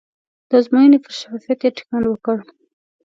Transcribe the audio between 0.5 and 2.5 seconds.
ازموینې پر شفافیت یې ټینګار وکړ.